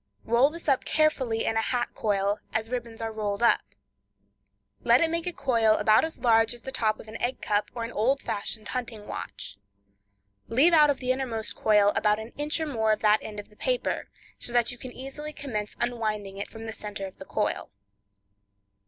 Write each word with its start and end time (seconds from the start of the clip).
Roll 0.23 0.49
this 0.49 0.67
up 0.67 0.83
carefully 0.83 1.45
in 1.45 1.57
a 1.57 1.61
hat 1.61 1.89
coil, 1.93 2.39
as 2.53 2.71
ribbons 2.71 3.01
are 3.01 3.11
rolled 3.11 3.43
up. 3.43 3.61
Let 4.83 4.99
it 4.99 5.11
make 5.11 5.27
a 5.27 5.31
coil 5.31 5.75
about 5.75 6.03
as 6.03 6.17
large 6.17 6.55
as 6.55 6.61
the 6.61 6.71
top 6.71 6.99
of 6.99 7.07
an 7.07 7.21
egg 7.21 7.39
cup 7.39 7.69
or 7.75 7.83
an 7.83 7.91
old 7.91 8.19
fashioned 8.19 8.69
hunting 8.69 9.05
watch. 9.05 9.57
Leave 10.47 10.73
out 10.73 10.89
of 10.89 10.97
the 10.97 11.11
innermost 11.11 11.55
coil 11.55 11.93
about 11.95 12.17
an 12.17 12.33
inch 12.35 12.59
or 12.59 12.65
more 12.65 12.91
of 12.93 13.01
that 13.01 13.21
end 13.21 13.39
of 13.39 13.49
the 13.49 13.55
paper, 13.55 14.09
so 14.39 14.51
that 14.51 14.71
you 14.71 14.79
can 14.79 14.91
easily 14.91 15.31
commence 15.33 15.75
unwinding 15.79 16.39
it 16.39 16.49
from 16.49 16.65
the 16.65 16.73
center 16.73 17.05
of 17.05 17.17
the 17.17 17.25
coil. 17.25 17.69